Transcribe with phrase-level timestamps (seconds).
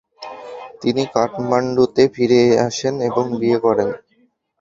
[0.81, 3.89] তিনি কাঠমান্ডুতে ফিরে আসেন এবং বিয়ে করেন।